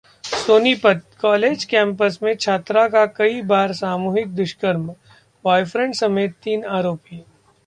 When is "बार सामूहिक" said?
3.43-4.33